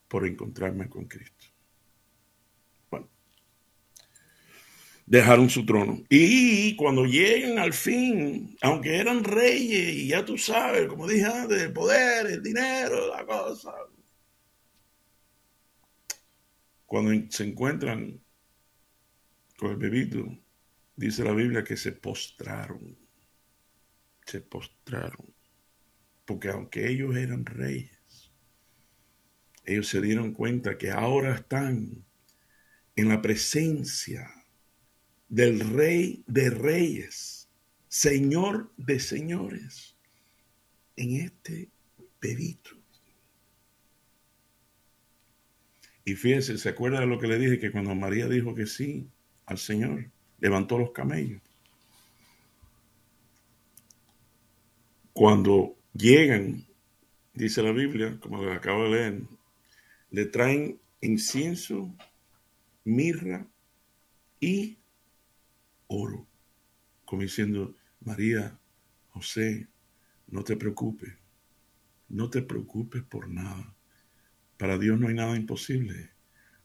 por 0.07 0.25
encontrarme 0.25 0.89
con 0.89 1.05
Cristo. 1.05 1.42
Dejaron 5.05 5.49
su 5.49 5.65
trono. 5.65 6.03
Y 6.09 6.75
cuando 6.75 7.05
llegan 7.05 7.59
al 7.59 7.73
fin, 7.73 8.55
aunque 8.61 8.97
eran 8.97 9.23
reyes, 9.23 9.95
y 9.95 10.07
ya 10.07 10.23
tú 10.23 10.37
sabes, 10.37 10.87
como 10.87 11.07
dije 11.07 11.25
antes, 11.25 11.61
el 11.61 11.73
poder, 11.73 12.27
el 12.27 12.43
dinero, 12.43 13.07
la 13.09 13.25
cosa, 13.25 13.73
cuando 16.85 17.11
se 17.31 17.43
encuentran 17.43 18.21
con 19.57 19.71
el 19.71 19.77
bebito, 19.77 20.25
dice 20.95 21.23
la 21.23 21.33
Biblia 21.33 21.63
que 21.63 21.75
se 21.75 21.91
postraron, 21.91 22.97
se 24.25 24.41
postraron, 24.41 25.33
porque 26.25 26.49
aunque 26.49 26.87
ellos 26.87 27.15
eran 27.15 27.45
reyes, 27.45 28.31
ellos 29.65 29.87
se 29.87 30.01
dieron 30.01 30.33
cuenta 30.33 30.77
que 30.77 30.91
ahora 30.91 31.35
están 31.35 32.05
en 32.95 33.09
la 33.09 33.21
presencia 33.21 34.29
del 35.29 35.59
rey 35.59 36.23
de 36.27 36.49
reyes, 36.49 37.49
señor 37.87 38.71
de 38.77 38.99
señores, 38.99 39.95
en 40.95 41.15
este 41.15 41.69
bebito. 42.21 42.71
Y 46.05 46.15
fíjese, 46.15 46.57
¿se 46.57 46.69
acuerda 46.69 46.99
de 46.99 47.07
lo 47.07 47.19
que 47.19 47.27
le 47.27 47.39
dije? 47.39 47.59
Que 47.59 47.71
cuando 47.71 47.95
María 47.95 48.27
dijo 48.27 48.53
que 48.53 48.65
sí 48.65 49.07
al 49.45 49.57
Señor, 49.57 50.09
levantó 50.39 50.77
los 50.77 50.91
camellos. 50.91 51.41
Cuando 55.13 55.77
llegan, 55.93 56.65
dice 57.33 57.61
la 57.61 57.71
Biblia, 57.71 58.17
como 58.19 58.43
le 58.43 58.53
acabo 58.53 58.83
de 58.83 58.89
leer, 58.89 59.21
le 60.11 60.25
traen 60.25 60.79
incienso, 61.01 61.93
mirra 62.83 63.47
y 64.39 64.77
oro, 65.93 66.27
como 67.05 67.21
diciendo, 67.21 67.75
María, 68.01 68.59
José, 69.09 69.67
no 70.27 70.43
te 70.43 70.55
preocupes, 70.55 71.13
no 72.09 72.29
te 72.29 72.41
preocupes 72.41 73.03
por 73.03 73.29
nada. 73.29 73.75
Para 74.57 74.77
Dios 74.77 74.99
no 74.99 75.07
hay 75.07 75.13
nada 75.13 75.35
imposible. 75.35 76.11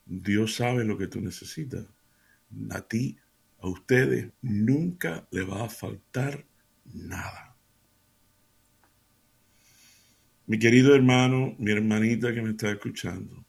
Dios 0.05 0.55
sabe 0.55 0.85
lo 0.85 0.97
que 0.97 1.09
tú 1.09 1.21
necesitas. 1.21 1.87
A 2.71 2.81
ti, 2.81 3.19
a 3.61 3.69
ustedes, 3.69 4.33
nunca 4.41 5.29
le 5.31 5.43
va 5.45 5.65
a 5.65 5.69
faltar 5.69 6.47
nada. 6.85 7.57
Mi 10.47 10.59
querido 10.59 10.95
hermano, 10.95 11.55
mi 11.59 11.73
hermanita 11.73 12.33
que 12.33 12.41
me 12.41 12.51
está 12.51 12.71
escuchando, 12.71 13.45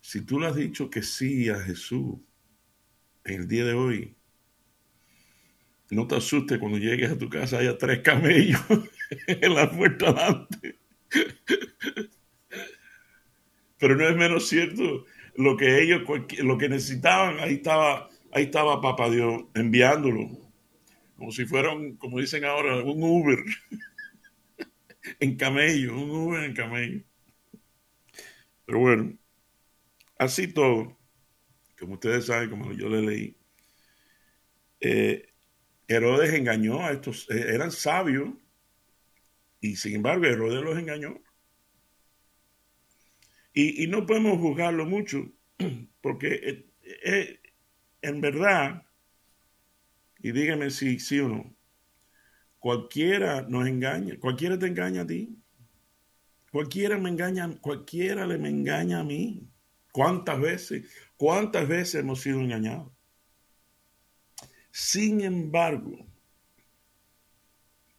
si 0.00 0.20
tú 0.20 0.38
le 0.38 0.48
has 0.48 0.56
dicho 0.56 0.90
que 0.90 1.02
sí 1.02 1.48
a 1.48 1.58
Jesús 1.60 2.18
en 3.24 3.40
el 3.40 3.48
día 3.48 3.64
de 3.64 3.72
hoy, 3.72 4.14
no 5.90 6.06
te 6.06 6.16
asustes 6.16 6.58
cuando 6.58 6.78
llegues 6.78 7.10
a 7.10 7.18
tu 7.18 7.28
casa 7.28 7.58
haya 7.58 7.76
tres 7.78 8.00
camellos 8.00 8.60
en 9.26 9.54
la 9.54 9.70
puerta 9.70 10.12
delante. 10.12 10.78
Pero 13.78 13.96
no 13.96 14.08
es 14.08 14.16
menos 14.16 14.48
cierto 14.48 15.04
lo 15.36 15.56
que 15.56 15.82
ellos, 15.82 16.02
lo 16.42 16.58
que 16.58 16.68
necesitaban, 16.68 17.38
ahí 17.40 17.54
estaba, 17.54 18.08
ahí 18.32 18.44
estaba 18.44 18.80
Papá 18.80 19.10
Dios 19.10 19.44
enviándolo. 19.54 20.30
Como 21.16 21.30
si 21.32 21.44
fueran, 21.44 21.96
como 21.96 22.20
dicen 22.20 22.44
ahora, 22.44 22.82
un 22.82 23.02
Uber 23.02 23.38
en 25.20 25.36
camello, 25.36 25.98
un 25.98 26.10
Uber 26.10 26.44
en 26.44 26.54
camello. 26.54 27.02
Pero 28.66 28.78
bueno, 28.78 29.18
así 30.18 30.48
todo, 30.52 30.96
como 31.78 31.94
ustedes 31.94 32.26
saben, 32.26 32.50
como 32.50 32.72
yo 32.72 32.88
le 32.88 33.02
leí, 33.02 33.36
eh, 34.80 35.33
Herodes 35.88 36.32
engañó 36.34 36.84
a 36.84 36.92
estos, 36.92 37.28
eh, 37.30 37.54
eran 37.54 37.70
sabios, 37.70 38.30
y 39.60 39.76
sin 39.76 39.96
embargo 39.96 40.24
Herodes 40.24 40.62
los 40.62 40.78
engañó. 40.78 41.20
Y, 43.56 43.86
no 43.86 44.04
podemos 44.04 44.38
juzgarlo 44.38 44.84
mucho, 44.84 45.30
porque 46.00 46.34
eh, 46.34 46.66
eh, 47.04 47.40
en 48.02 48.20
verdad, 48.20 48.82
y 50.18 50.32
dígame 50.32 50.70
si 50.70 50.98
sí 50.98 51.20
o 51.20 51.28
no, 51.28 51.56
cualquiera 52.58 53.42
nos 53.42 53.66
engaña, 53.68 54.18
cualquiera 54.18 54.58
te 54.58 54.66
engaña 54.66 55.02
a 55.02 55.06
ti, 55.06 55.38
cualquiera 56.50 56.98
me 56.98 57.10
engaña, 57.10 57.58
cualquiera 57.60 58.26
le 58.26 58.38
me 58.38 58.48
engaña 58.48 59.00
a 59.00 59.04
mí. 59.04 59.50
¿Cuántas 59.92 60.40
veces, 60.40 60.90
cuántas 61.16 61.68
veces 61.68 61.96
hemos 61.96 62.20
sido 62.20 62.40
engañados? 62.40 62.93
Sin 64.76 65.20
embargo, 65.20 66.04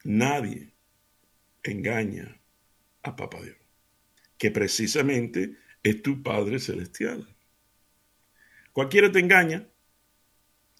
nadie 0.03 0.73
engaña 1.63 2.37
a 3.01 3.15
Papá 3.15 3.41
Dios 3.41 3.55
que 4.37 4.51
precisamente 4.51 5.55
es 5.81 6.01
tu 6.01 6.21
Padre 6.21 6.59
Celestial. 6.59 7.33
Cualquiera 8.73 9.09
te 9.09 9.19
engaña, 9.19 9.65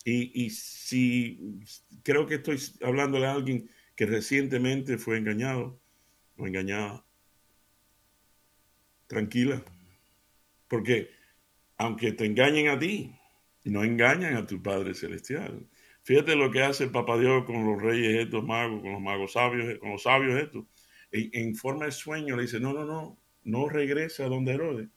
y, 0.03 0.49
si 0.49 1.61
creo 2.03 2.27
que 2.27 2.35
estoy 2.35 2.59
hablándole 2.81 3.27
a 3.27 3.31
alguien 3.31 3.69
que 3.95 4.05
recientemente 4.05 4.97
fue 4.97 5.17
engañado 5.17 5.79
o 6.35 6.45
engañada, 6.45 7.05
tranquila, 9.07 9.63
porque 10.67 11.09
aunque 11.77 12.11
te 12.11 12.25
engañen 12.25 12.67
a 12.67 12.77
ti, 12.77 13.15
no 13.63 13.85
engañan 13.85 14.35
a 14.35 14.45
tu 14.45 14.61
Padre 14.61 14.93
Celestial. 14.93 15.65
Fíjate 16.05 16.35
lo 16.35 16.51
que 16.51 16.61
hace 16.61 16.83
el 16.83 16.91
Papá 16.91 17.17
Dios 17.17 17.45
con 17.45 17.65
los 17.65 17.81
reyes 17.81 18.25
estos 18.25 18.43
magos, 18.43 18.79
con 18.81 18.91
los 18.91 19.01
magos 19.01 19.31
sabios, 19.31 19.79
con 19.79 19.89
los 19.89 20.03
sabios 20.03 20.39
estos. 20.39 20.65
En, 21.11 21.31
en 21.33 21.55
forma 21.55 21.85
de 21.85 21.91
sueño 21.91 22.35
le 22.35 22.43
dice, 22.43 22.59
no, 22.59 22.73
no, 22.73 22.85
no, 22.85 23.19
no 23.43 23.69
regresa 23.69 24.25
a 24.25 24.29
donde 24.29 24.53
Herodes. 24.53 24.87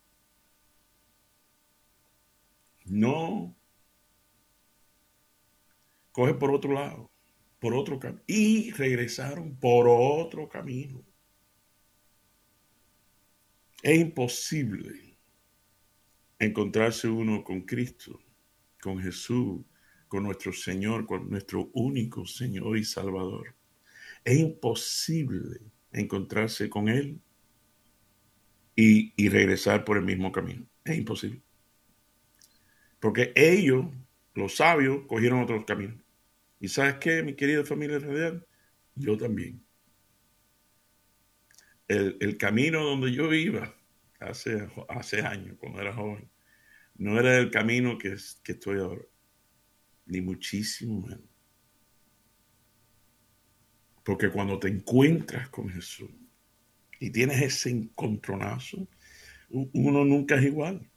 No. 2.84 3.56
Coge 6.12 6.34
por 6.34 6.50
otro 6.50 6.74
lado, 6.74 7.10
por 7.58 7.74
otro 7.74 7.98
camino. 7.98 8.22
Y 8.26 8.72
regresaron 8.72 9.56
por 9.56 9.86
otro 9.88 10.46
camino. 10.46 11.02
Es 13.82 13.98
imposible 13.98 15.16
encontrarse 16.38 17.08
uno 17.08 17.42
con 17.42 17.62
Cristo, 17.62 18.20
con 18.82 18.98
Jesús, 18.98 19.64
con 20.08 20.24
nuestro 20.24 20.52
Señor, 20.52 21.06
con 21.06 21.30
nuestro 21.30 21.70
único 21.74 22.26
Señor 22.26 22.76
y 22.78 22.84
Salvador. 22.84 23.54
Es 24.24 24.38
imposible 24.38 25.60
encontrarse 25.92 26.68
con 26.68 26.88
Él 26.88 27.20
y, 28.74 29.28
regresar 29.28 29.84
por 29.84 29.98
el 29.98 30.04
mismo 30.04 30.32
camino. 30.32 30.66
Es 30.84 30.96
imposible. 30.96 31.42
Porque 33.00 33.32
ellos, 33.34 33.86
los 34.34 34.56
sabios, 34.56 35.06
cogieron 35.06 35.42
otros 35.42 35.64
caminos. 35.64 35.96
¿Y 36.60 36.68
sabes 36.68 36.96
qué, 37.00 37.22
mi 37.22 37.34
querida 37.34 37.64
familia 37.64 37.98
radial? 37.98 38.46
Yo 38.94 39.16
también. 39.16 39.64
El, 41.88 42.36
camino 42.36 42.84
donde 42.84 43.12
yo 43.12 43.32
iba 43.32 43.74
hace, 44.20 44.68
hace 44.88 45.22
años, 45.22 45.56
cuando 45.58 45.80
era 45.80 45.94
joven, 45.94 46.30
no 46.96 47.18
era 47.18 47.38
el 47.38 47.50
camino 47.50 47.96
que, 47.98 48.16
que 48.42 48.52
estoy 48.52 48.78
ahora. 48.78 49.02
Ni 50.08 50.20
muchísimo 50.20 51.00
menos. 51.00 51.24
Porque 54.04 54.30
cuando 54.30 54.58
te 54.58 54.68
encuentras 54.68 55.48
con 55.50 55.68
Jesús, 55.68 56.10
y 57.00 57.10
tienes 57.10 57.40
ese 57.42 57.70
encontronazo, 57.70 58.88
uno 59.50 60.04
nunca 60.04 60.36
es 60.36 60.44
igual. 60.44 60.90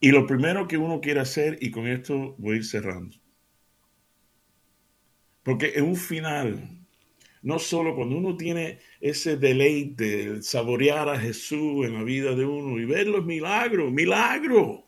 Y 0.00 0.10
lo 0.10 0.26
primero 0.26 0.66
que 0.68 0.76
uno 0.76 1.00
quiere 1.00 1.20
hacer, 1.20 1.58
y 1.60 1.70
con 1.70 1.86
esto 1.86 2.34
voy 2.38 2.54
a 2.54 2.56
ir 2.58 2.64
cerrando, 2.64 3.16
porque 5.42 5.72
en 5.76 5.84
un 5.84 5.96
final, 5.96 6.86
no 7.42 7.58
solo 7.58 7.94
cuando 7.94 8.16
uno 8.16 8.36
tiene 8.36 8.78
ese 9.00 9.36
deleite, 9.36 10.32
de 10.32 10.42
saborear 10.42 11.08
a 11.08 11.18
Jesús 11.18 11.86
en 11.86 11.94
la 11.94 12.02
vida 12.02 12.34
de 12.34 12.46
uno 12.46 12.80
y 12.80 12.86
ver 12.86 13.06
los 13.06 13.24
milagros, 13.24 13.92
milagros, 13.92 14.80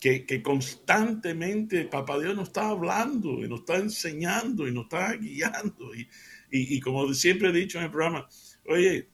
que, 0.00 0.42
constantemente 0.42 1.84
Papá 1.84 2.18
Dios 2.18 2.36
nos 2.36 2.48
está 2.48 2.68
hablando 2.68 3.44
y 3.44 3.48
nos 3.48 3.60
está 3.60 3.76
enseñando 3.76 4.68
y 4.68 4.72
nos 4.72 4.84
está 4.84 5.12
guiando. 5.14 5.94
Y, 5.94 6.08
y, 6.50 6.80
como 6.80 7.12
siempre 7.14 7.48
he 7.48 7.52
dicho 7.52 7.78
en 7.78 7.84
el 7.84 7.90
programa, 7.90 8.28
oye, 8.66 9.08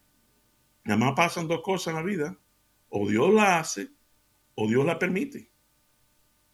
nada 0.85 0.99
más 0.99 1.15
pasan 1.15 1.49
dos 1.49 1.63
cosas 1.63 1.89
en 1.89 1.97
la 1.97 2.03
vida. 2.03 2.39
O 2.91 3.09
Dios 3.09 3.33
la 3.33 3.59
hace 3.59 3.89
o 4.55 4.69
Dios 4.69 4.85
la 4.85 4.99
permite. 4.99 5.51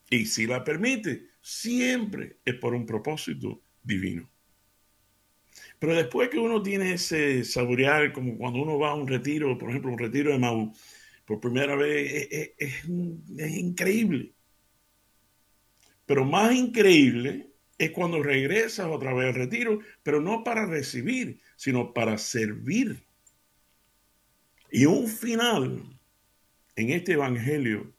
Y 0.09 0.25
si 0.25 0.47
la 0.47 0.63
permite, 0.63 1.29
siempre 1.41 2.37
es 2.43 2.55
por 2.55 2.73
un 2.73 2.85
propósito 2.85 3.61
divino. 3.83 4.29
Pero 5.79 5.95
después 5.95 6.29
que 6.29 6.39
uno 6.39 6.61
tiene 6.61 6.93
ese 6.93 7.43
saborear, 7.43 8.13
como 8.13 8.37
cuando 8.37 8.61
uno 8.61 8.79
va 8.79 8.91
a 8.91 8.95
un 8.95 9.07
retiro, 9.07 9.57
por 9.57 9.69
ejemplo, 9.69 9.91
un 9.91 9.97
retiro 9.97 10.31
de 10.31 10.39
Mau, 10.39 10.73
por 11.31 11.39
primera 11.39 11.77
vez, 11.77 12.27
es, 12.57 12.85
increíble. 12.89 14.33
Pero 16.05 16.25
más 16.25 16.53
increíble 16.53 17.53
es 17.77 17.91
cuando 17.91 18.21
regresas 18.21 18.87
otra 18.87 19.13
vez 19.13 19.27
al 19.27 19.35
retiro, 19.35 19.79
pero 20.03 20.19
no 20.19 20.43
para 20.43 20.65
recibir, 20.65 21.39
sino 21.55 21.93
para 21.93 22.17
servir. 22.17 23.01
Y 24.69 24.85
un 24.85 25.07
final 25.07 25.97
en 26.75 26.89
este 26.89 27.13
Evangelio, 27.13 27.93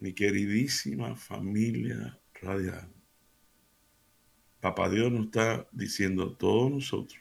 mi 0.00 0.12
queridísima 0.12 1.14
familia 1.14 2.18
radial. 2.34 2.92
Papá 4.60 4.90
Dios 4.90 5.12
nos 5.12 5.26
está 5.26 5.68
diciendo 5.70 6.24
a 6.24 6.36
todos 6.36 6.68
nosotros, 6.68 7.20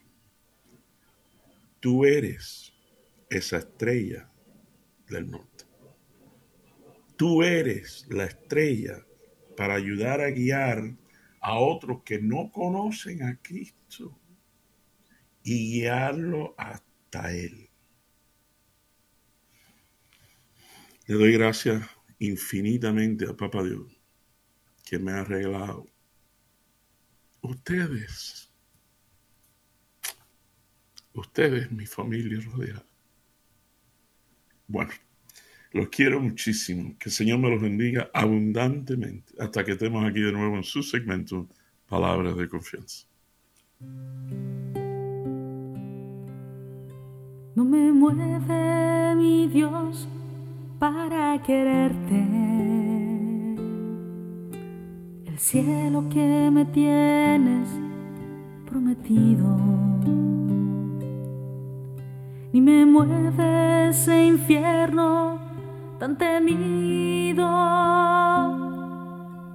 tú 1.79 2.03
eres 2.03 2.73
esa 3.29 3.57
estrella 3.57 4.30
del 5.11 5.29
norte. 5.29 5.65
Tú 7.17 7.43
eres 7.43 8.07
la 8.09 8.25
estrella 8.25 9.05
para 9.55 9.75
ayudar 9.75 10.21
a 10.21 10.31
guiar 10.31 10.95
a 11.39 11.59
otros 11.59 12.01
que 12.03 12.19
no 12.19 12.51
conocen 12.51 13.23
a 13.23 13.39
Cristo 13.41 14.17
y 15.43 15.73
guiarlo 15.73 16.55
hasta 16.57 17.31
Él. 17.31 17.69
Le 21.05 21.15
doy 21.15 21.33
gracias 21.33 21.83
infinitamente 22.19 23.27
a 23.27 23.35
Papá 23.35 23.63
Dios 23.63 23.91
que 24.85 24.97
me 24.97 25.11
ha 25.11 25.23
regalado 25.23 25.87
ustedes, 27.41 28.51
ustedes, 31.13 31.71
mi 31.71 31.85
familia 31.85 32.39
rodeada. 32.41 32.90
Bueno, 34.71 34.91
los 35.73 35.89
quiero 35.89 36.19
muchísimo. 36.19 36.95
Que 36.97 37.09
el 37.09 37.11
Señor 37.11 37.39
me 37.39 37.49
los 37.49 37.61
bendiga 37.61 38.09
abundantemente 38.13 39.33
hasta 39.37 39.63
que 39.63 39.73
estemos 39.73 40.05
aquí 40.05 40.21
de 40.21 40.31
nuevo 40.31 40.55
en 40.55 40.63
su 40.63 40.81
segmento 40.81 41.47
Palabras 41.87 42.37
de 42.37 42.47
Confianza. 42.47 43.05
No 47.53 47.65
me 47.65 47.91
mueve 47.91 49.15
mi 49.15 49.47
Dios 49.47 50.07
para 50.79 51.41
quererte 51.43 52.41
cielo 55.41 56.07
que 56.09 56.49
me 56.51 56.63
tienes 56.65 57.67
prometido. 58.69 59.57
Ni 62.53 62.61
me 62.61 62.85
mueve 62.85 63.89
ese 63.89 64.25
infierno 64.25 65.39
tan 65.99 66.17
temido 66.17 67.47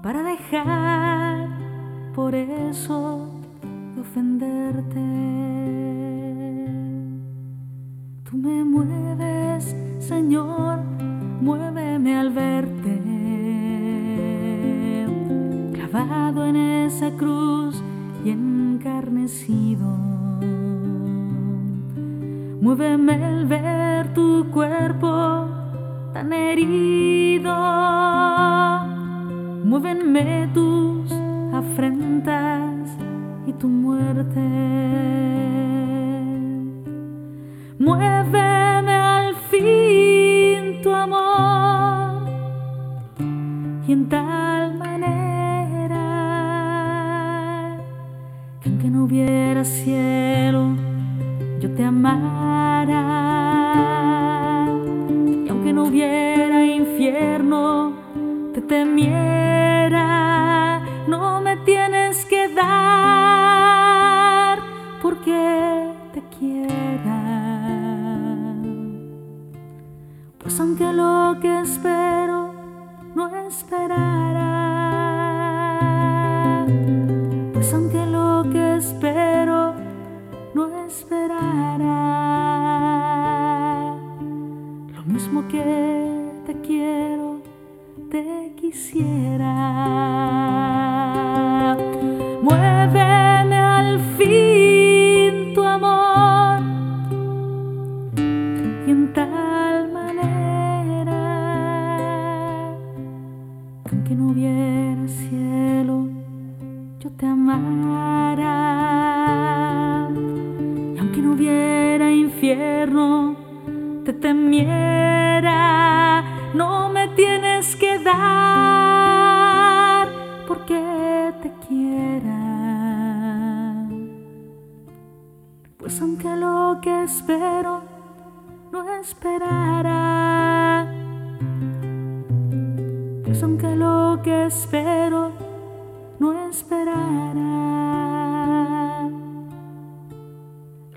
para 0.02 0.22
dejar 0.22 1.48
por 2.14 2.34
eso 2.34 3.30
de 3.94 4.00
ofenderte. 4.00 5.00
Tú 8.28 8.36
me 8.36 8.64
mueves, 8.64 9.76
Señor, 9.98 10.80
muéveme 11.40 12.16
al 12.16 12.30
verte 12.30 13.16
en 16.44 16.56
esa 16.56 17.10
cruz 17.12 17.82
y 18.24 18.30
encarnecido. 18.30 20.15
Muéveme 22.60 23.14
el 23.14 23.46
ver 23.46 24.14
tu 24.14 24.50
cuerpo 24.50 25.48
tan 26.12 26.32
herido. 26.32 27.54
Muévenme 29.64 30.48
tus 30.54 31.12
afrentas 31.52 32.90
y 33.46 33.52
tu 33.52 33.68
muerte. 33.68 34.40
Muéveme 37.78 38.92
al 38.92 39.34
fin 39.50 40.82
tu 40.82 40.90
amor 40.94 42.22
y 43.86 43.92
en 43.92 44.08
tal 44.08 44.56
aunque 48.66 48.90
no 48.90 49.04
hubiera 49.04 49.64
cielo, 49.64 50.76
te 51.76 51.84
amara. 51.84 53.02
Y 55.44 55.48
aunque 55.48 55.72
no 55.72 55.84
hubiera 55.84 56.64
infierno, 56.64 57.92
te 58.54 58.62
temiera. 58.62 60.00
No 61.06 61.40
me 61.42 61.56
tienes 61.58 62.24
que 62.24 62.48
dar 62.48 62.66
porque 65.02 65.92
te 66.14 66.22
quiera. 66.38 67.22
Pues 70.38 70.58
aunque 70.60 70.92
lo 70.92 71.36
que 71.40 71.60
que 85.48 86.32
te 86.46 86.54
quiero, 86.60 87.40
te 88.10 88.52
quisiera. 88.56 90.45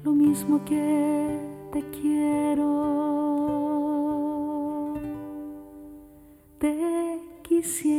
Lo 0.04 0.12
mismo 0.14 0.64
que 0.66 1.40
te 1.72 1.82
quiero, 1.92 2.64
te 6.60 7.20
quisiera. 7.44 7.99